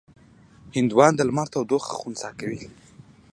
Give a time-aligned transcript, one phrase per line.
[0.75, 2.63] هندوانه د لمر تودوخه خنثی کوي.